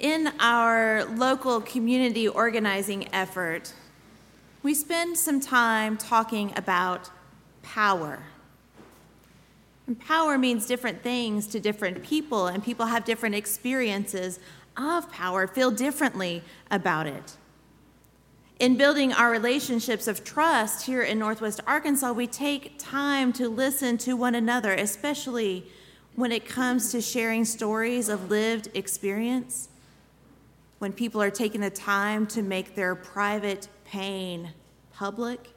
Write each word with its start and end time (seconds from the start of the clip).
in 0.00 0.32
our 0.40 1.04
local 1.04 1.60
community 1.60 2.26
organizing 2.26 3.12
effort, 3.14 3.72
we 4.62 4.74
spend 4.74 5.16
some 5.16 5.40
time 5.40 5.96
talking 5.96 6.52
about 6.56 7.10
power. 7.62 8.24
And 9.86 9.98
power 9.98 10.38
means 10.38 10.66
different 10.66 11.02
things 11.02 11.46
to 11.48 11.60
different 11.60 12.02
people, 12.02 12.46
and 12.46 12.62
people 12.62 12.86
have 12.86 13.04
different 13.04 13.34
experiences 13.34 14.40
of 14.76 15.10
power, 15.10 15.46
feel 15.46 15.70
differently 15.70 16.42
about 16.70 17.06
it. 17.06 17.36
In 18.58 18.76
building 18.76 19.12
our 19.12 19.30
relationships 19.30 20.06
of 20.06 20.22
trust 20.22 20.84
here 20.84 21.02
in 21.02 21.18
Northwest 21.18 21.60
Arkansas, 21.66 22.12
we 22.12 22.26
take 22.26 22.74
time 22.78 23.32
to 23.32 23.48
listen 23.48 23.96
to 23.98 24.14
one 24.14 24.34
another, 24.34 24.72
especially 24.72 25.66
when 26.14 26.30
it 26.30 26.46
comes 26.46 26.92
to 26.92 27.00
sharing 27.00 27.44
stories 27.46 28.10
of 28.10 28.30
lived 28.30 28.68
experience, 28.74 29.69
when 30.80 30.94
people 30.94 31.20
are 31.20 31.30
taking 31.30 31.60
the 31.60 31.70
time 31.70 32.26
to 32.26 32.40
make 32.40 32.74
their 32.74 32.94
private 32.94 33.68
pain 33.84 34.50
public. 34.92 35.50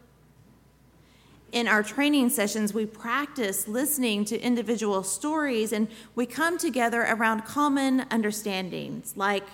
In 1.54 1.66
our 1.66 1.82
training 1.82 2.30
sessions, 2.30 2.74
we 2.74 2.86
practice 2.86 3.68
listening 3.68 4.26
to 4.26 4.40
individual 4.40 5.02
stories 5.02 5.72
and 5.72 5.88
we 6.14 6.26
come 6.26 6.58
together 6.58 7.04
around 7.04 7.46
common 7.46 8.02
understandings, 8.12 9.16
like 9.16 9.46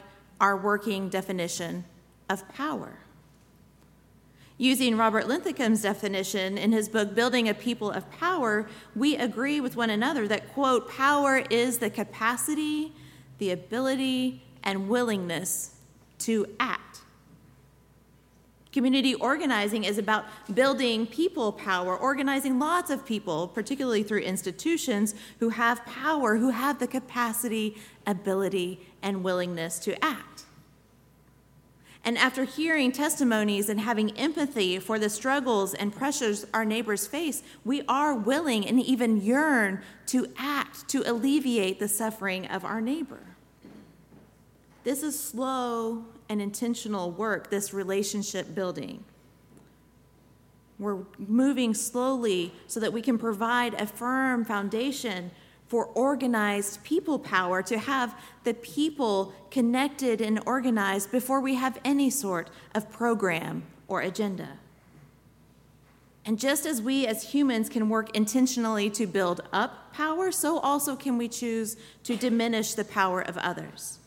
our 0.41 0.57
working 0.57 1.07
definition 1.07 1.85
of 2.29 2.47
power. 2.49 2.99
Using 4.57 4.97
Robert 4.97 5.27
Linthicum's 5.27 5.83
definition 5.83 6.57
in 6.57 6.71
his 6.71 6.89
book, 6.89 7.13
Building 7.13 7.47
a 7.47 7.53
People 7.53 7.91
of 7.91 8.09
Power, 8.11 8.67
we 8.95 9.17
agree 9.17 9.61
with 9.61 9.75
one 9.75 9.91
another 9.91 10.27
that, 10.27 10.51
quote, 10.53 10.89
power 10.89 11.43
is 11.51 11.77
the 11.77 11.91
capacity, 11.91 12.91
the 13.37 13.51
ability, 13.51 14.41
and 14.69 14.87
willingness 14.87 15.71
to 16.19 16.45
act. 16.59 17.01
Community 18.71 19.15
organizing 19.15 19.83
is 19.83 19.97
about 19.97 20.25
building 20.53 21.07
people 21.07 21.51
power, 21.51 21.97
organizing 21.97 22.59
lots 22.59 22.91
of 22.91 23.03
people, 23.03 23.47
particularly 23.47 24.03
through 24.03 24.19
institutions, 24.19 25.15
who 25.39 25.49
have 25.49 25.83
power, 25.87 26.37
who 26.37 26.51
have 26.51 26.77
the 26.77 26.85
capacity, 26.85 27.77
ability, 28.05 28.79
and 29.01 29.23
willingness 29.23 29.79
to 29.79 30.05
act. 30.05 30.43
And 32.05 32.15
after 32.15 32.43
hearing 32.43 32.91
testimonies 32.91 33.69
and 33.69 33.79
having 33.79 34.15
empathy 34.17 34.77
for 34.77 34.99
the 34.99 35.09
struggles 35.09 35.73
and 35.73 35.91
pressures 35.91 36.45
our 36.53 36.63
neighbors 36.63 37.07
face, 37.07 37.41
we 37.65 37.81
are 37.87 38.13
willing 38.13 38.67
and 38.67 38.79
even 38.79 39.19
yearn 39.19 39.81
to 40.07 40.27
act 40.37 40.87
to 40.89 41.01
alleviate 41.09 41.79
the 41.79 41.87
suffering 41.87 42.45
of 42.45 42.63
our 42.63 42.81
neighbor. 42.81 43.29
This 44.89 45.03
is 45.03 45.23
slow 45.23 46.03
and 46.29 46.41
intentional 46.41 47.11
work, 47.11 47.51
this 47.51 47.75
relationship 47.75 48.55
building. 48.55 49.03
We're 50.79 51.03
moving 51.19 51.75
slowly 51.75 52.55
so 52.65 52.79
that 52.79 52.91
we 52.91 53.03
can 53.03 53.19
provide 53.19 53.75
a 53.75 53.85
firm 53.85 54.43
foundation 54.45 55.29
for 55.67 55.85
organized 55.85 56.83
people 56.83 57.19
power, 57.19 57.61
to 57.61 57.77
have 57.77 58.19
the 58.43 58.55
people 58.55 59.31
connected 59.51 60.21
and 60.21 60.39
organized 60.47 61.11
before 61.11 61.39
we 61.39 61.53
have 61.53 61.79
any 61.85 62.09
sort 62.09 62.49
of 62.73 62.91
program 62.91 63.61
or 63.87 64.01
agenda. 64.01 64.57
And 66.25 66.39
just 66.39 66.65
as 66.65 66.81
we 66.81 67.05
as 67.05 67.31
humans 67.31 67.69
can 67.69 67.89
work 67.89 68.17
intentionally 68.17 68.89
to 68.89 69.05
build 69.05 69.41
up 69.53 69.93
power, 69.93 70.31
so 70.31 70.57
also 70.57 70.95
can 70.95 71.15
we 71.15 71.27
choose 71.27 71.77
to 72.05 72.15
diminish 72.15 72.73
the 72.73 72.85
power 72.85 73.21
of 73.21 73.37
others. 73.37 73.98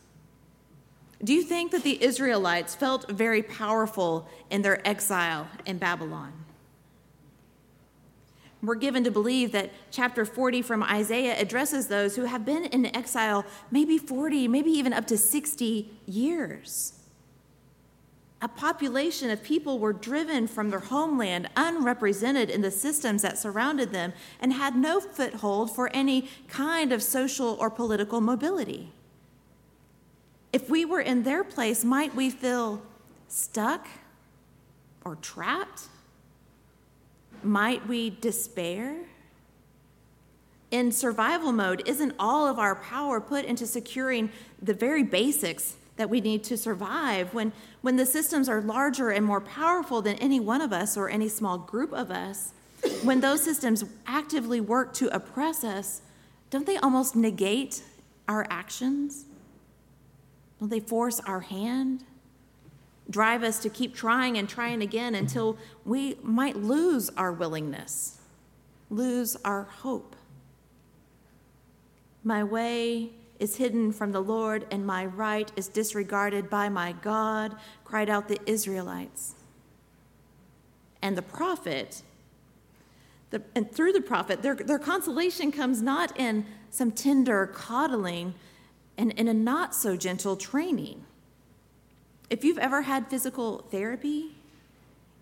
Do 1.23 1.33
you 1.33 1.43
think 1.43 1.71
that 1.71 1.83
the 1.83 2.03
Israelites 2.03 2.75
felt 2.75 3.09
very 3.09 3.41
powerful 3.41 4.27
in 4.49 4.61
their 4.61 4.85
exile 4.85 5.47
in 5.65 5.77
Babylon? 5.77 6.33
We're 8.61 8.75
given 8.75 9.03
to 9.05 9.11
believe 9.11 9.51
that 9.53 9.71
chapter 9.91 10.25
40 10.25 10.61
from 10.61 10.83
Isaiah 10.83 11.39
addresses 11.39 11.87
those 11.87 12.15
who 12.15 12.23
have 12.25 12.45
been 12.45 12.65
in 12.65 12.93
exile 12.95 13.45
maybe 13.71 13.97
40, 13.97 14.47
maybe 14.47 14.71
even 14.71 14.91
up 14.93 15.05
to 15.07 15.17
60 15.17 15.91
years. 16.05 16.93
A 18.41 18.47
population 18.49 19.29
of 19.29 19.43
people 19.43 19.79
were 19.79 19.93
driven 19.93 20.47
from 20.47 20.69
their 20.69 20.79
homeland, 20.79 21.49
unrepresented 21.55 22.49
in 22.49 22.61
the 22.61 22.71
systems 22.71 23.21
that 23.21 23.37
surrounded 23.37 23.93
them, 23.93 24.11
and 24.41 24.51
had 24.51 24.75
no 24.75 24.99
foothold 24.99 25.73
for 25.73 25.89
any 25.93 26.29
kind 26.49 26.91
of 26.91 27.01
social 27.01 27.57
or 27.61 27.69
political 27.69 28.19
mobility. 28.19 28.91
If 30.53 30.69
we 30.69 30.85
were 30.85 31.01
in 31.01 31.23
their 31.23 31.43
place, 31.43 31.83
might 31.83 32.13
we 32.13 32.29
feel 32.29 32.79
stuck 33.27 33.87
or 35.03 35.15
trapped? 35.15 35.87
Might 37.41 37.87
we 37.87 38.11
despair? 38.11 38.95
In 40.69 40.91
survival 40.91 41.51
mode, 41.51 41.81
isn't 41.87 42.13
all 42.19 42.47
of 42.47 42.59
our 42.59 42.75
power 42.75 43.19
put 43.19 43.45
into 43.45 43.65
securing 43.65 44.29
the 44.61 44.75
very 44.75 45.01
basics 45.01 45.75
that 45.97 46.09
we 46.09 46.21
need 46.21 46.43
to 46.45 46.57
survive? 46.57 47.33
When, 47.33 47.51
when 47.81 47.95
the 47.95 48.05
systems 48.05 48.47
are 48.47 48.61
larger 48.61 49.09
and 49.09 49.25
more 49.25 49.41
powerful 49.41 50.03
than 50.03 50.17
any 50.17 50.39
one 50.39 50.61
of 50.61 50.71
us 50.71 50.95
or 50.95 51.09
any 51.09 51.29
small 51.29 51.57
group 51.57 51.91
of 51.93 52.11
us, 52.11 52.53
when 53.03 53.21
those 53.21 53.41
systems 53.41 53.83
actively 54.05 54.61
work 54.61 54.93
to 54.95 55.13
oppress 55.15 55.63
us, 55.63 56.01
don't 56.51 56.67
they 56.67 56.77
almost 56.77 57.15
negate 57.15 57.81
our 58.27 58.45
actions? 58.51 59.25
Don't 60.63 60.69
they 60.69 60.79
force 60.79 61.19
our 61.19 61.41
hand? 61.41 62.05
drive 63.09 63.43
us 63.43 63.59
to 63.59 63.69
keep 63.69 63.93
trying 63.93 64.37
and 64.37 64.47
trying 64.47 64.81
again 64.81 65.13
until 65.13 65.57
we 65.83 66.17
might 66.23 66.55
lose 66.55 67.09
our 67.17 67.33
willingness, 67.33 68.19
lose 68.89 69.35
our 69.43 69.63
hope. 69.63 70.15
My 72.23 72.45
way 72.45 73.09
is 73.39 73.57
hidden 73.57 73.91
from 73.91 74.13
the 74.13 74.21
Lord, 74.21 74.65
and 74.71 74.87
my 74.87 75.05
right 75.05 75.51
is 75.57 75.67
disregarded 75.67 76.49
by 76.49 76.69
my 76.69 76.93
God, 76.93 77.57
cried 77.83 78.09
out 78.09 78.29
the 78.29 78.39
Israelites. 78.45 79.35
And 81.01 81.17
the 81.17 81.21
prophet, 81.21 82.01
the, 83.31 83.41
and 83.53 83.69
through 83.69 83.91
the 83.91 84.01
prophet, 84.01 84.41
their, 84.41 84.55
their 84.55 84.79
consolation 84.79 85.51
comes 85.51 85.81
not 85.81 86.17
in 86.17 86.45
some 86.69 86.91
tender 86.91 87.47
coddling 87.47 88.33
and 88.97 89.11
in 89.13 89.27
a 89.27 89.33
not 89.33 89.73
so 89.73 89.95
gentle 89.95 90.35
training 90.35 91.05
if 92.33 92.43
you've 92.43 92.57
ever 92.57 92.81
had 92.81 93.07
physical 93.11 93.59
therapy, 93.69 94.31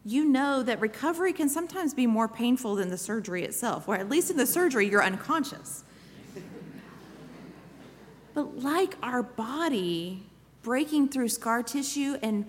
you 0.05 0.23
know 0.23 0.63
that 0.63 0.79
recovery 0.79 1.33
can 1.33 1.49
sometimes 1.49 1.93
be 1.93 2.07
more 2.07 2.29
painful 2.29 2.75
than 2.75 2.89
the 2.89 2.97
surgery 2.97 3.43
itself, 3.43 3.87
or 3.89 3.95
at 3.95 4.07
least 4.07 4.31
in 4.31 4.37
the 4.37 4.45
surgery, 4.45 4.89
you're 4.89 5.03
unconscious. 5.03 5.83
but 8.33 8.59
like 8.59 8.95
our 9.03 9.21
body, 9.21 10.23
breaking 10.63 11.09
through 11.09 11.27
scar 11.27 11.61
tissue 11.61 12.17
and 12.23 12.45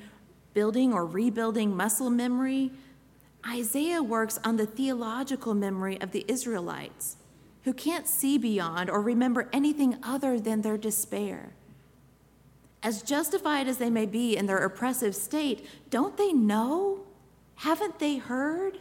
building 0.54 0.92
or 0.92 1.04
rebuilding 1.04 1.76
muscle 1.76 2.08
memory, 2.08 2.70
Isaiah 3.44 4.00
works 4.00 4.38
on 4.44 4.56
the 4.56 4.66
theological 4.66 5.54
memory 5.54 6.00
of 6.00 6.12
the 6.12 6.24
Israelites 6.28 7.16
who 7.64 7.72
can't 7.72 8.08
see 8.08 8.38
beyond 8.38 8.90
or 8.90 9.00
remember 9.00 9.48
anything 9.52 9.96
other 10.02 10.38
than 10.40 10.62
their 10.62 10.78
despair. 10.78 11.52
As 12.82 13.02
justified 13.02 13.68
as 13.68 13.78
they 13.78 13.90
may 13.90 14.06
be 14.06 14.36
in 14.36 14.46
their 14.46 14.58
oppressive 14.58 15.14
state, 15.14 15.66
don't 15.88 16.16
they 16.16 16.32
know? 16.32 17.00
Haven't 17.56 18.00
they 18.00 18.16
heard? 18.16 18.78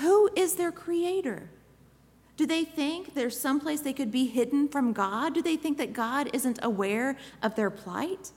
Who 0.00 0.30
is 0.36 0.54
their 0.54 0.70
creator? 0.70 1.48
Do 2.36 2.46
they 2.46 2.64
think 2.64 3.14
there's 3.14 3.38
someplace 3.38 3.80
they 3.80 3.92
could 3.92 4.10
be 4.10 4.26
hidden 4.26 4.68
from 4.68 4.92
God? 4.92 5.34
Do 5.34 5.42
they 5.42 5.56
think 5.56 5.78
that 5.78 5.92
God 5.92 6.30
isn't 6.32 6.58
aware 6.62 7.16
of 7.42 7.54
their 7.54 7.70
plight? 7.70 8.32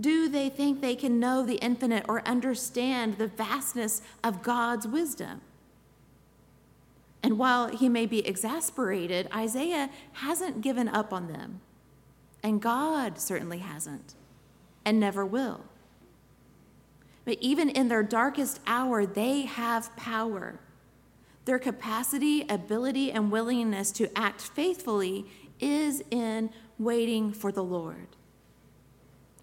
Do 0.00 0.28
they 0.28 0.48
think 0.48 0.80
they 0.80 0.94
can 0.94 1.18
know 1.18 1.44
the 1.44 1.56
infinite 1.56 2.04
or 2.08 2.26
understand 2.26 3.18
the 3.18 3.26
vastness 3.26 4.02
of 4.22 4.42
God's 4.42 4.86
wisdom? 4.86 5.40
While 7.38 7.68
he 7.68 7.88
may 7.88 8.04
be 8.04 8.26
exasperated, 8.26 9.28
Isaiah 9.32 9.90
hasn't 10.14 10.60
given 10.60 10.88
up 10.88 11.12
on 11.12 11.28
them. 11.28 11.60
And 12.42 12.60
God 12.60 13.20
certainly 13.20 13.58
hasn't 13.58 14.14
and 14.84 14.98
never 14.98 15.24
will. 15.24 15.60
But 17.24 17.38
even 17.40 17.68
in 17.68 17.86
their 17.86 18.02
darkest 18.02 18.58
hour, 18.66 19.06
they 19.06 19.42
have 19.42 19.94
power. 19.94 20.58
Their 21.44 21.60
capacity, 21.60 22.44
ability, 22.48 23.12
and 23.12 23.30
willingness 23.30 23.92
to 23.92 24.18
act 24.18 24.40
faithfully 24.40 25.24
is 25.60 26.02
in 26.10 26.50
waiting 26.76 27.32
for 27.32 27.52
the 27.52 27.62
Lord. 27.62 28.08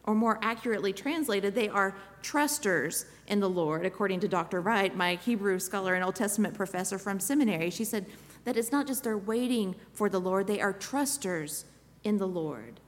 Or 0.06 0.16
more 0.16 0.40
accurately 0.42 0.94
translated, 0.94 1.56
they 1.56 1.68
are 1.70 1.96
trusters 2.22 3.06
in 3.28 3.40
the 3.40 3.50
Lord, 3.50 3.86
according 3.86 4.20
to 4.22 4.28
Dr. 4.28 4.62
Wright, 4.62 4.96
my 4.96 5.16
Hebrew 5.16 5.60
scholar 5.60 5.96
and 5.96 6.04
Old 6.04 6.16
Testament 6.16 6.54
professor 6.54 6.98
from 6.98 7.20
seminary. 7.20 7.70
She 7.72 7.84
said 7.84 8.06
that 8.44 8.56
it's 8.56 8.72
not 8.72 8.86
just 8.88 9.04
they're 9.04 9.18
waiting 9.18 9.76
for 9.94 10.08
the 10.10 10.20
Lord, 10.20 10.46
they 10.48 10.62
are 10.62 10.74
trusters 10.74 11.66
in 12.04 12.18
the 12.18 12.28
Lord. 12.28 12.80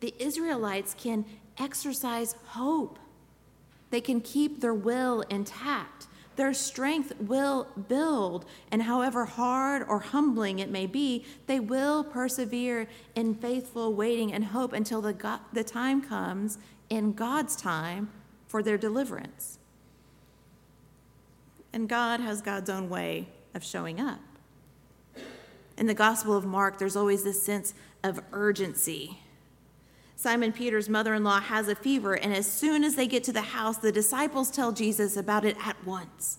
the 0.00 0.14
Israelites 0.18 0.94
can 0.98 1.24
exercise 1.58 2.34
hope. 2.48 2.98
They 3.90 4.00
can 4.00 4.20
keep 4.20 4.60
their 4.60 4.74
will 4.74 5.22
intact. 5.22 6.06
Their 6.36 6.52
strength 6.52 7.14
will 7.18 7.66
build, 7.88 8.44
and 8.70 8.82
however 8.82 9.24
hard 9.24 9.82
or 9.88 10.00
humbling 10.00 10.58
it 10.58 10.70
may 10.70 10.86
be, 10.86 11.24
they 11.46 11.58
will 11.58 12.04
persevere 12.04 12.88
in 13.14 13.34
faithful 13.34 13.94
waiting 13.94 14.32
and 14.32 14.44
hope 14.46 14.72
until 14.72 15.00
the, 15.00 15.14
God, 15.14 15.40
the 15.52 15.64
time 15.64 16.02
comes 16.02 16.58
in 16.90 17.12
God's 17.12 17.56
time 17.56 18.10
for 18.46 18.62
their 18.62 18.78
deliverance. 18.78 19.58
And 21.72 21.88
God 21.88 22.20
has 22.20 22.42
God's 22.42 22.70
own 22.70 22.88
way 22.88 23.28
of 23.54 23.64
showing 23.64 24.00
up. 24.00 24.20
In 25.78 25.86
the 25.86 25.94
Gospel 25.94 26.36
of 26.36 26.44
Mark, 26.44 26.78
there's 26.78 26.96
always 26.96 27.24
this 27.24 27.42
sense 27.42 27.74
of 28.02 28.20
urgency 28.32 29.20
Simon 30.18 30.50
Peter's 30.50 30.88
mother 30.88 31.14
in 31.14 31.22
law 31.22 31.40
has 31.40 31.68
a 31.68 31.74
fever, 31.74 32.14
and 32.14 32.34
as 32.34 32.50
soon 32.50 32.82
as 32.82 32.96
they 32.96 33.06
get 33.06 33.22
to 33.24 33.32
the 33.32 33.42
house, 33.42 33.76
the 33.76 33.92
disciples 33.92 34.50
tell 34.50 34.72
Jesus 34.72 35.14
about 35.14 35.44
it 35.44 35.58
at 35.62 35.76
once. 35.84 36.38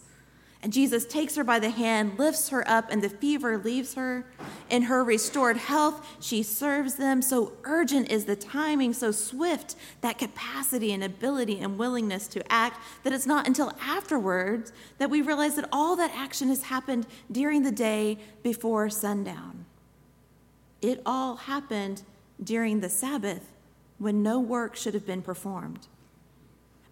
And 0.63 0.73
Jesus 0.73 1.05
takes 1.05 1.35
her 1.35 1.43
by 1.43 1.59
the 1.59 1.69
hand, 1.69 2.17
lifts 2.17 2.49
her 2.49 2.67
up, 2.67 2.91
and 2.91 3.03
the 3.03 3.09
fever 3.09 3.59
leaves 3.59 3.93
her. 3.93 4.25
In 4.71 4.81
her 4.83 5.03
restored 5.03 5.57
health, 5.57 6.03
she 6.19 6.41
serves 6.41 6.95
them. 6.95 7.21
So 7.21 7.53
urgent 7.63 8.09
is 8.09 8.25
the 8.25 8.35
timing, 8.35 8.93
so 8.93 9.11
swift 9.11 9.75
that 10.01 10.17
capacity 10.17 10.91
and 10.91 11.03
ability 11.03 11.59
and 11.59 11.77
willingness 11.77 12.27
to 12.29 12.51
act 12.51 12.79
that 13.03 13.13
it's 13.13 13.27
not 13.27 13.45
until 13.45 13.71
afterwards 13.79 14.73
that 14.97 15.11
we 15.11 15.21
realize 15.21 15.55
that 15.55 15.69
all 15.71 15.95
that 15.97 16.11
action 16.15 16.47
has 16.49 16.63
happened 16.63 17.05
during 17.31 17.61
the 17.61 17.71
day 17.71 18.17
before 18.41 18.89
sundown. 18.89 19.65
It 20.81 21.03
all 21.05 21.35
happened 21.35 22.01
during 22.43 22.79
the 22.79 22.89
Sabbath 22.89 23.53
when 23.99 24.23
no 24.23 24.39
work 24.39 24.75
should 24.75 24.93
have 24.93 25.05
been 25.05 25.21
performed. 25.21 25.87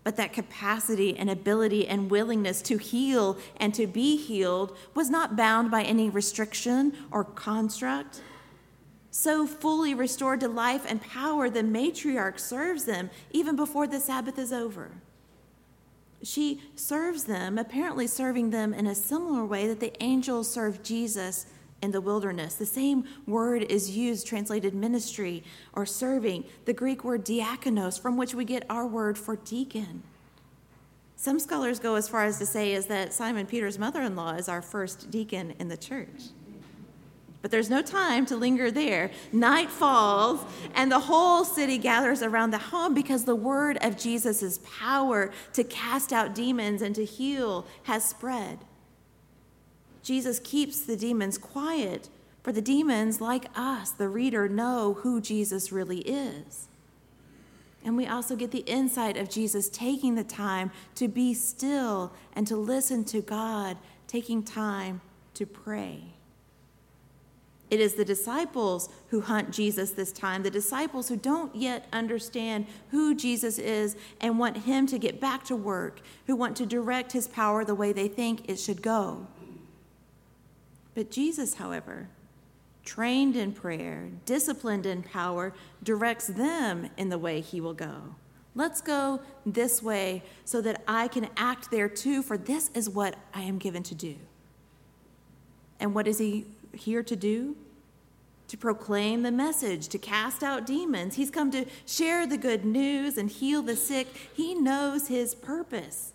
But 0.04 0.18
that 0.18 0.34
capacity 0.34 1.18
and 1.18 1.30
ability 1.30 1.88
and 1.88 2.12
willingness 2.12 2.62
to 2.64 2.78
heal 2.78 3.38
and 3.58 3.74
to 3.74 3.88
be 3.88 4.18
healed 4.18 4.78
was 4.94 5.10
not 5.10 5.36
bound 5.36 5.72
by 5.72 5.82
any 5.82 6.10
restriction 6.10 6.94
or 7.10 7.24
construct. 7.24 8.22
So 9.10 9.48
fully 9.48 9.94
restored 9.94 10.42
to 10.42 10.48
life 10.48 10.86
and 10.88 11.02
power, 11.02 11.50
the 11.50 11.64
matriarch 11.64 12.40
serves 12.40 12.86
them 12.86 13.10
even 13.32 13.56
before 13.56 13.88
the 13.88 14.00
Sabbath 14.00 14.38
is 14.38 14.54
over. 14.54 14.92
She 16.22 16.62
serves 16.76 17.24
them, 17.24 17.58
apparently 17.58 18.08
serving 18.08 18.50
them 18.50 18.74
in 18.74 18.88
a 18.88 18.96
similar 18.96 19.46
way 19.46 19.68
that 19.68 19.80
the 19.80 19.94
angels 20.04 20.52
served 20.52 20.84
Jesus 20.84 21.46
in 21.86 21.92
the 21.92 22.02
wilderness. 22.02 22.56
The 22.56 22.66
same 22.66 23.06
word 23.26 23.62
is 23.62 23.96
used, 23.96 24.28
translated 24.28 24.74
ministry 24.74 25.44
or 25.72 25.86
serving, 25.86 26.44
the 26.66 26.74
Greek 26.74 27.06
word 27.06 27.24
diakonos, 27.24 27.98
from 28.02 28.18
which 28.18 28.36
we 28.36 28.44
get 28.44 28.66
our 28.70 28.86
word 28.86 29.18
for 29.18 29.38
deacon. 29.38 30.04
Some 31.16 31.40
scholars 31.40 31.80
go 31.80 31.96
as 31.96 32.10
far 32.10 32.26
as 32.26 32.40
to 32.40 32.46
say 32.46 32.74
is 32.74 32.88
that 32.88 33.14
Simon 33.14 33.46
Peter's 33.46 33.80
mother-in-law 33.80 34.34
is 34.34 34.50
our 34.50 34.62
first 34.62 35.10
deacon 35.10 35.54
in 35.60 35.70
the 35.70 35.78
church. 35.78 36.24
But 37.42 37.52
there's 37.52 37.70
no 37.70 37.84
time 37.84 38.26
to 38.26 38.36
linger 38.36 38.72
there. 38.72 39.12
Night 39.32 39.70
falls, 39.70 40.44
and 40.74 40.92
the 40.92 41.00
whole 41.00 41.46
city 41.46 41.78
gathers 41.78 42.24
around 42.24 42.50
the 42.50 42.58
home 42.58 42.96
because 42.96 43.24
the 43.24 43.36
word 43.36 43.78
of 43.82 43.96
Jesus' 43.96 44.60
power 44.80 45.32
to 45.54 45.64
cast 45.64 46.12
out 46.12 46.34
demons 46.34 46.82
and 46.82 46.96
to 46.96 47.06
heal 47.06 47.68
has 47.84 48.04
spread. 48.04 48.58
Jesus 50.06 50.40
keeps 50.40 50.82
the 50.82 50.96
demons 50.96 51.40
quiet, 51.40 52.10
for 52.44 52.52
the 52.52 52.62
demons, 52.62 53.20
like 53.20 53.48
us, 53.56 53.90
the 53.90 54.08
reader, 54.08 54.48
know 54.48 55.00
who 55.02 55.20
Jesus 55.20 55.72
really 55.72 56.02
is. 56.02 56.68
And 57.84 57.98
we 57.98 58.06
also 58.06 58.36
get 58.36 58.52
the 58.52 58.60
insight 58.60 59.18
of 59.18 59.32
Jesus 59.32 59.68
taking 59.68 60.14
the 60.14 60.24
time 60.24 60.70
to 60.94 61.08
be 61.08 61.34
still 61.34 62.14
and 62.34 62.46
to 62.46 62.56
listen 62.56 63.04
to 63.06 63.22
God, 63.22 63.78
taking 64.06 64.44
time 64.44 65.02
to 65.34 65.48
pray. 65.48 66.04
It 67.72 67.80
is 67.80 67.96
the 67.96 68.06
disciples 68.06 68.90
who 69.08 69.22
hunt 69.22 69.50
Jesus 69.50 69.90
this 69.90 70.12
time, 70.12 70.44
the 70.44 70.52
disciples 70.52 71.10
who 71.10 71.16
don't 71.16 71.56
yet 71.56 71.88
understand 71.92 72.68
who 72.92 73.16
Jesus 73.16 73.58
is 73.58 73.96
and 74.22 74.38
want 74.38 74.58
him 74.58 74.86
to 74.86 75.00
get 75.00 75.20
back 75.20 75.44
to 75.46 75.56
work, 75.56 76.02
who 76.28 76.36
want 76.36 76.56
to 76.58 76.68
direct 76.68 77.12
his 77.12 77.28
power 77.28 77.66
the 77.66 77.74
way 77.74 77.92
they 77.92 78.08
think 78.08 78.48
it 78.48 78.60
should 78.60 78.84
go. 78.84 79.26
But 80.96 81.12
Jesus, 81.12 81.56
however, 81.56 82.08
trained 82.86 83.36
in 83.36 83.52
prayer, 83.52 84.10
disciplined 84.26 84.86
in 84.86 85.04
power, 85.04 85.54
directs 85.84 86.28
them 86.28 86.90
in 86.98 87.10
the 87.10 87.18
way 87.18 87.42
he 87.42 87.60
will 87.60 87.74
go. 87.74 88.16
Let's 88.56 88.80
go 88.80 89.20
this 89.46 89.84
way 89.84 90.24
so 90.46 90.62
that 90.62 90.82
I 90.88 91.10
can 91.10 91.28
act 91.36 91.70
there 91.70 91.90
too, 91.90 92.24
for 92.24 92.38
this 92.38 92.72
is 92.74 92.90
what 92.90 93.16
I 93.34 93.42
am 93.42 93.58
given 93.58 93.84
to 93.84 93.96
do. 93.96 94.16
And 95.80 95.94
what 95.94 96.08
is 96.08 96.20
he 96.20 96.46
here 96.74 97.04
to 97.04 97.16
do? 97.18 97.58
To 98.48 98.58
proclaim 98.58 99.24
the 99.24 99.32
message, 99.32 99.90
to 99.90 99.98
cast 99.98 100.42
out 100.42 100.66
demons. 100.66 101.16
He's 101.16 101.32
come 101.32 101.52
to 101.52 101.66
share 101.86 102.26
the 102.26 102.38
good 102.38 102.64
news 102.64 103.18
and 103.18 103.30
heal 103.30 103.62
the 103.62 103.76
sick. 103.76 104.08
He 104.34 104.56
knows 104.56 105.10
his 105.10 105.36
purpose 105.36 106.14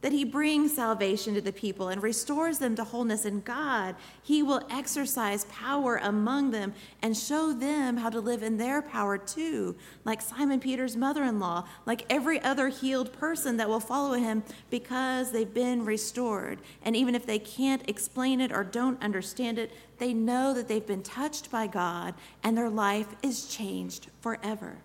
that 0.00 0.12
he 0.12 0.24
brings 0.24 0.74
salvation 0.74 1.34
to 1.34 1.40
the 1.40 1.52
people 1.52 1.88
and 1.88 2.02
restores 2.02 2.58
them 2.58 2.76
to 2.76 2.84
wholeness 2.84 3.24
in 3.24 3.40
God. 3.40 3.96
He 4.22 4.42
will 4.42 4.62
exercise 4.70 5.44
power 5.46 5.98
among 6.02 6.52
them 6.52 6.74
and 7.02 7.16
show 7.16 7.52
them 7.52 7.96
how 7.96 8.10
to 8.10 8.20
live 8.20 8.42
in 8.42 8.56
their 8.56 8.80
power 8.80 9.18
too, 9.18 9.74
like 10.04 10.22
Simon 10.22 10.60
Peter's 10.60 10.96
mother 10.96 11.24
in 11.24 11.40
law, 11.40 11.66
like 11.84 12.04
every 12.08 12.40
other 12.42 12.68
healed 12.68 13.12
person 13.12 13.56
that 13.56 13.68
will 13.68 13.80
follow 13.80 14.14
him 14.14 14.44
because 14.70 15.32
they've 15.32 15.52
been 15.52 15.84
restored. 15.84 16.60
And 16.84 16.94
even 16.94 17.14
if 17.14 17.26
they 17.26 17.40
can't 17.40 17.88
explain 17.88 18.40
it 18.40 18.52
or 18.52 18.62
don't 18.62 19.02
understand 19.02 19.58
it, 19.58 19.72
they 19.98 20.14
know 20.14 20.54
that 20.54 20.68
they've 20.68 20.86
been 20.86 21.02
touched 21.02 21.50
by 21.50 21.66
God 21.66 22.14
and 22.44 22.56
their 22.56 22.70
life 22.70 23.08
is 23.22 23.46
changed 23.48 24.08
forever. 24.20 24.78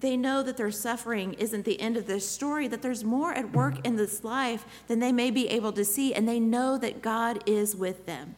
They 0.00 0.16
know 0.16 0.44
that 0.44 0.56
their 0.56 0.70
suffering 0.70 1.32
isn't 1.34 1.64
the 1.64 1.80
end 1.80 1.96
of 1.96 2.06
their 2.06 2.20
story, 2.20 2.68
that 2.68 2.82
there's 2.82 3.02
more 3.02 3.32
at 3.32 3.52
work 3.52 3.84
in 3.84 3.96
this 3.96 4.22
life 4.22 4.64
than 4.86 5.00
they 5.00 5.10
may 5.10 5.30
be 5.30 5.48
able 5.48 5.72
to 5.72 5.84
see, 5.84 6.14
and 6.14 6.28
they 6.28 6.38
know 6.38 6.78
that 6.78 7.02
God 7.02 7.42
is 7.46 7.74
with 7.74 8.06
them. 8.06 8.36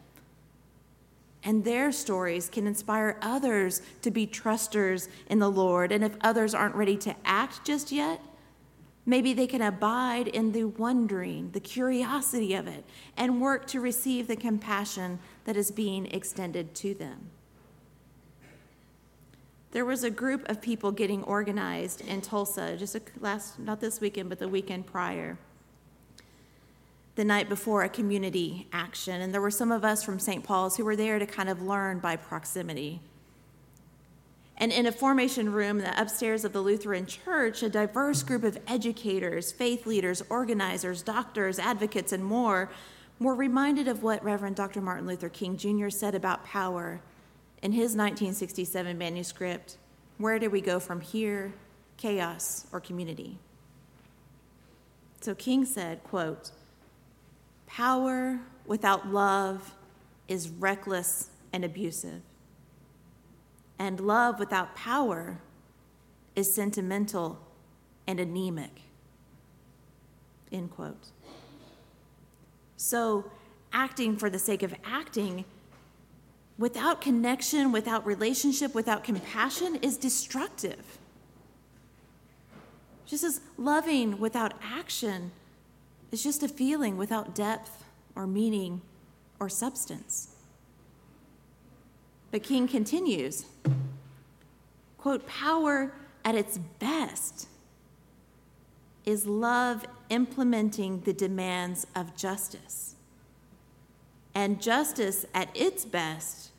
And 1.42 1.64
their 1.64 1.92
stories 1.92 2.48
can 2.48 2.66
inspire 2.66 3.18
others 3.20 3.82
to 4.02 4.10
be 4.10 4.26
trusters 4.26 5.08
in 5.26 5.38
the 5.38 5.50
Lord. 5.50 5.92
And 5.92 6.04
if 6.04 6.16
others 6.22 6.54
aren't 6.54 6.74
ready 6.74 6.96
to 6.98 7.14
act 7.24 7.64
just 7.64 7.92
yet, 7.92 8.20
maybe 9.04 9.32
they 9.34 9.46
can 9.46 9.62
abide 9.62 10.28
in 10.28 10.52
the 10.52 10.64
wondering, 10.64 11.50
the 11.52 11.60
curiosity 11.60 12.54
of 12.54 12.68
it, 12.68 12.84
and 13.16 13.40
work 13.40 13.66
to 13.68 13.80
receive 13.80 14.28
the 14.28 14.36
compassion 14.36 15.18
that 15.44 15.56
is 15.56 15.70
being 15.70 16.06
extended 16.06 16.74
to 16.76 16.94
them 16.94 17.30
there 19.72 19.84
was 19.84 20.02
a 20.02 20.10
group 20.10 20.48
of 20.48 20.60
people 20.60 20.90
getting 20.90 21.22
organized 21.24 22.00
in 22.00 22.20
Tulsa, 22.20 22.76
just 22.76 22.96
last, 23.20 23.58
not 23.58 23.80
this 23.80 24.00
weekend, 24.00 24.28
but 24.28 24.38
the 24.38 24.48
weekend 24.48 24.86
prior, 24.86 25.38
the 27.14 27.24
night 27.24 27.48
before 27.48 27.82
a 27.82 27.88
community 27.88 28.66
action. 28.72 29.20
And 29.20 29.32
there 29.32 29.40
were 29.40 29.50
some 29.50 29.70
of 29.70 29.84
us 29.84 30.02
from 30.02 30.18
St. 30.18 30.42
Paul's 30.42 30.76
who 30.76 30.84
were 30.84 30.96
there 30.96 31.18
to 31.18 31.26
kind 31.26 31.48
of 31.48 31.62
learn 31.62 32.00
by 32.00 32.16
proximity. 32.16 33.00
And 34.56 34.72
in 34.72 34.86
a 34.86 34.92
formation 34.92 35.52
room 35.52 35.78
in 35.78 35.84
the 35.84 36.00
upstairs 36.00 36.44
of 36.44 36.52
the 36.52 36.60
Lutheran 36.60 37.06
Church, 37.06 37.62
a 37.62 37.70
diverse 37.70 38.22
group 38.22 38.42
of 38.42 38.58
educators, 38.66 39.52
faith 39.52 39.86
leaders, 39.86 40.22
organizers, 40.28 41.02
doctors, 41.02 41.58
advocates, 41.58 42.12
and 42.12 42.24
more 42.24 42.70
were 43.20 43.34
reminded 43.34 43.86
of 43.86 44.02
what 44.02 44.22
Reverend 44.24 44.56
Dr. 44.56 44.80
Martin 44.80 45.06
Luther 45.06 45.28
King 45.28 45.56
Jr. 45.56 45.88
said 45.90 46.14
about 46.14 46.44
power 46.44 47.00
in 47.62 47.72
his 47.72 47.96
1967 47.96 48.96
manuscript, 48.96 49.76
Where 50.18 50.38
do 50.38 50.50
we 50.50 50.60
go 50.60 50.80
from 50.80 51.00
here? 51.00 51.52
Chaos 51.96 52.66
or 52.72 52.80
community? 52.80 53.38
So 55.20 55.34
King 55.34 55.64
said, 55.64 56.02
quote, 56.02 56.50
Power 57.66 58.40
without 58.66 59.08
love 59.08 59.74
is 60.28 60.48
reckless 60.48 61.30
and 61.52 61.64
abusive. 61.64 62.22
And 63.78 64.00
love 64.00 64.38
without 64.38 64.74
power 64.74 65.40
is 66.36 66.52
sentimental 66.52 67.38
and 68.06 68.20
anemic. 68.20 68.82
End 70.52 70.70
quote. 70.70 71.08
So, 72.76 73.30
acting 73.72 74.16
for 74.16 74.30
the 74.30 74.38
sake 74.38 74.62
of 74.62 74.74
acting 74.84 75.44
without 76.60 77.00
connection, 77.00 77.72
without 77.72 78.04
relationship, 78.04 78.74
without 78.74 79.02
compassion 79.02 79.76
is 79.76 79.96
destructive. 79.96 80.98
She 83.06 83.16
says, 83.16 83.40
loving 83.56 84.20
without 84.20 84.52
action 84.62 85.32
is 86.12 86.22
just 86.22 86.42
a 86.42 86.48
feeling 86.48 86.98
without 86.98 87.34
depth 87.34 87.84
or 88.14 88.26
meaning 88.26 88.82
or 89.40 89.48
substance. 89.48 90.36
But 92.30 92.42
King 92.42 92.68
continues 92.68 93.46
Quote, 94.98 95.26
power 95.26 95.94
at 96.26 96.34
its 96.34 96.58
best 96.58 97.48
is 99.06 99.24
love 99.24 99.86
implementing 100.10 101.00
the 101.00 101.14
demands 101.14 101.86
of 101.96 102.14
justice. 102.14 102.96
And 104.34 104.60
justice 104.60 105.24
at 105.32 105.48
its 105.56 105.86
best 105.86 106.49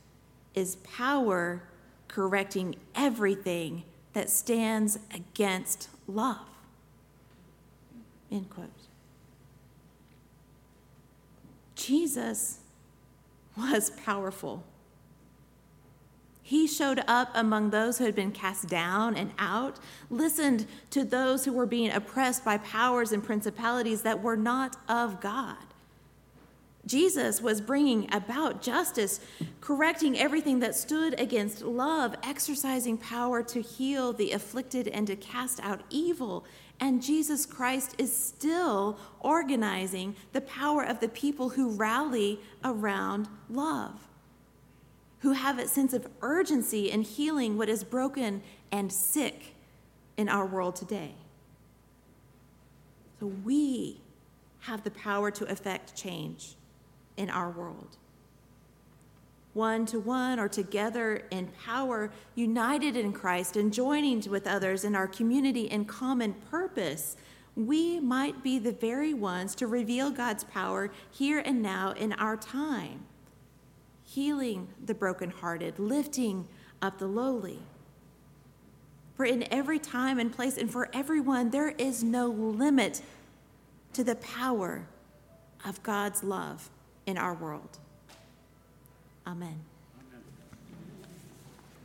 is 0.54 0.76
power 0.78 1.64
correcting 2.08 2.76
everything 2.94 3.84
that 4.14 4.30
stands 4.30 5.00
against 5.14 5.90
love. 6.08 6.48
End 8.32 8.50
quote. 8.50 8.70
Jesus 11.76 12.60
was 13.58 13.90
powerful. 13.92 14.64
He 16.44 16.68
showed 16.68 17.02
up 17.08 17.30
among 17.34 17.70
those 17.70 17.98
who 17.98 18.04
had 18.04 18.16
been 18.16 18.32
cast 18.32 18.68
down 18.68 19.16
and 19.16 19.32
out, 19.40 19.80
listened 20.10 20.66
to 20.90 21.06
those 21.06 21.46
who 21.46 21.54
were 21.54 21.66
being 21.66 21.92
oppressed 21.92 22.44
by 22.44 22.58
powers 22.58 23.14
and 23.14 23.24
principalities 23.24 24.02
that 24.02 24.22
were 24.22 24.36
not 24.36 24.76
of 24.90 25.22
God. 25.22 25.71
Jesus 26.86 27.42
was 27.42 27.62
bringing 27.62 28.12
about 28.12 28.62
justice, 28.62 29.20
correcting 29.60 30.18
everything 30.18 30.60
that 30.60 30.76
stood 30.76 31.20
against 31.20 31.62
love, 31.62 32.16
exercising 32.24 32.98
power 32.98 33.44
to 33.44 33.62
heal 33.62 34.14
the 34.14 34.32
afflicted 34.32 34.88
and 34.88 35.06
to 35.08 35.16
cast 35.16 35.60
out 35.62 35.82
evil. 35.90 36.44
And 36.80 37.02
Jesus 37.02 37.46
Christ 37.46 37.96
is 38.00 38.16
still 38.16 38.98
organizing 39.20 40.16
the 40.34 40.42
power 40.42 40.84
of 40.84 41.00
the 41.00 41.10
people 41.10 41.50
who 41.50 41.70
rally 41.70 42.40
around 42.64 43.28
love, 43.48 44.08
who 45.20 45.34
have 45.34 45.60
a 45.60 45.68
sense 45.68 45.94
of 45.94 46.08
urgency 46.22 46.90
in 46.90 47.04
healing 47.04 47.58
what 47.58 47.70
is 47.70 47.84
broken 47.84 48.42
and 48.72 48.92
sick 48.92 49.54
in 50.18 50.28
our 50.28 50.48
world 50.48 50.76
today. 50.76 51.14
So 53.20 53.28
we 53.28 54.02
have 54.62 54.84
the 54.84 54.90
power 54.92 55.30
to 55.30 55.46
effect 55.46 55.96
change 55.96 56.56
in 57.18 57.30
our 57.30 57.50
world. 57.50 57.98
One 59.54 59.86
to 59.88 60.00
one 60.00 60.40
or 60.40 60.48
together 60.48 61.24
in 61.30 61.48
power, 61.66 62.12
united 62.36 62.96
in 62.96 63.12
Christ 63.12 63.58
and 63.58 63.74
joining 63.74 64.22
with 64.30 64.48
others 64.48 64.86
in 64.86 64.96
our 64.96 65.08
community 65.08 65.64
in 65.64 65.86
common 65.86 66.34
purpose, 66.50 67.18
we 67.56 68.00
might 68.00 68.44
be 68.44 68.60
the 68.60 68.72
very 68.72 69.14
ones 69.14 69.56
to 69.56 69.68
reveal 69.68 70.10
God's 70.10 70.46
power 70.46 70.90
here 71.12 71.40
and 71.40 71.62
now 71.62 71.92
in 71.92 72.14
our 72.14 72.38
time, 72.38 73.06
healing 74.04 74.70
the 74.86 74.94
brokenhearted, 74.94 75.78
lifting 75.78 76.48
up 76.82 76.98
the 76.98 77.08
lowly. 77.08 77.60
For 79.16 79.26
in 79.26 79.46
every 79.52 79.80
time 79.80 80.18
and 80.18 80.32
place 80.32 80.58
and 80.58 80.72
for 80.72 80.90
everyone, 80.94 81.50
there 81.50 81.70
is 81.70 82.04
no 82.04 82.28
limit 82.28 83.02
to 83.94 84.04
the 84.04 84.16
power 84.16 84.88
of 85.66 85.84
God's 85.84 86.24
love 86.24 86.70
in 87.12 87.18
our 87.18 87.34
world. 87.36 87.78
Amen. 89.28 89.71